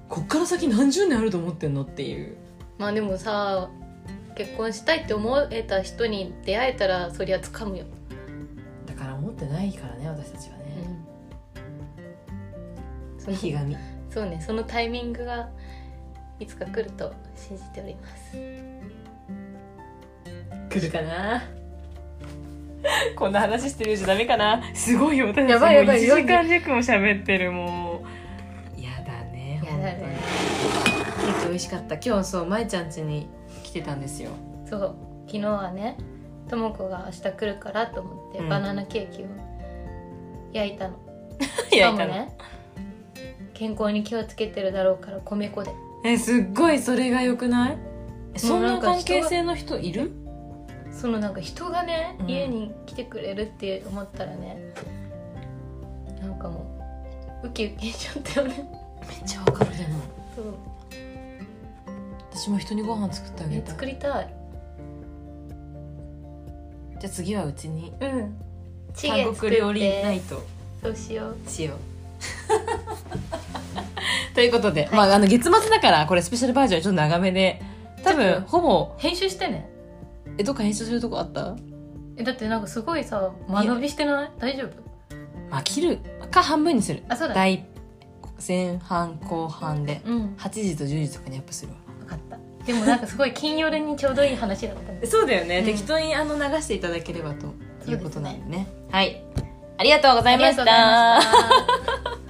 [0.09, 2.37] こっから先何十年あると思ってんのっていう。
[2.79, 3.71] まあでもさ
[4.37, 7.85] 結婚したいって思えた人に出会えたらそりゃ掴むよ、
[8.87, 10.52] だから思ってないからね私たちは。
[10.52, 10.52] ね、
[13.23, 13.77] そのひがみ。
[14.11, 15.49] そうねそのタイミングが
[16.39, 18.37] いつか来ると信じております。
[20.69, 21.43] 来るかな？
[23.15, 24.61] こんな話してるじゃダメかな？
[24.75, 25.49] すごいよ私。
[25.49, 28.03] やばいやばいもう1時間弱も喋ってるも
[28.77, 28.81] う。
[28.81, 30.19] やだねやだね。
[31.21, 31.95] ケーキ美味しかった。
[31.95, 33.29] 今日そうまいちゃん家に
[33.63, 34.31] 来てたんですよ。
[34.69, 34.97] そう。
[35.27, 35.97] 昨日はね
[36.49, 38.49] とも子が明日来るからと思ってうん。
[38.49, 39.27] バナナケーキを
[40.53, 40.97] 焼いたの、
[41.71, 42.37] いしかもね
[43.63, 45.71] 健康に気をつけてるだろうから米粉で。
[46.05, 47.79] えすっごいそれがよくない？
[48.35, 50.11] えそんな関係性の人いる？
[50.91, 52.29] そのなんか人がね、うん。
[52.29, 54.75] 家に来てくれるって思ったらね
[56.21, 56.77] なんかも
[57.45, 58.69] うウキウキしちゃったよね。
[59.09, 60.01] めっちゃわかるでも。
[60.35, 60.47] そう。
[62.33, 64.35] 私も人にご飯作ってあげねた作りたい。
[66.99, 67.93] じゃあ次はうちに。
[68.01, 68.37] うん。
[69.01, 70.43] 韓国料理ナイト。
[70.83, 71.49] そうしよう。
[71.49, 71.92] しよう
[74.35, 77.61] ということで、まああの月末だからこれスペシャルバージョンちょっと長めで
[78.03, 78.49] 多分ちょっと。
[78.49, 79.69] ほぼ編集してね。
[80.39, 81.55] えどっか編集するとこあった？
[82.17, 84.31] えだってなんかすごいさ間延びしてない？
[84.39, 84.69] 大丈夫？
[85.51, 85.99] まあ切る。
[86.31, 87.03] か半分にする。
[87.09, 87.65] あそうだ大
[88.47, 90.35] 前半後半でうん。
[90.39, 91.79] 8時と10時とかにアップするわ。
[92.01, 92.39] 分かった。
[92.67, 95.65] でもなんかすごい金曜日にちょうどいい話だったね そうだよね、うん。
[95.65, 97.47] 適当にあの流していただければと
[97.91, 98.67] いうことなんでね。
[98.91, 99.23] はい。
[99.79, 102.22] ありがとうございましありがとうございまたした